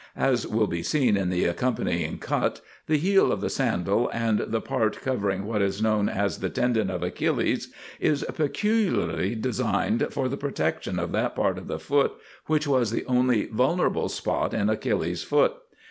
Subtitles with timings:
[0.17, 4.59] As will be seen in the accompanying cut the heel of the sandal and the
[4.59, 10.37] part covering what is known as the "tendon of Achilles" is peculiarly designed for the
[10.37, 12.13] protection of that part of the foot
[12.47, 15.53] which was the only vulnerable spot in Achilles's foot.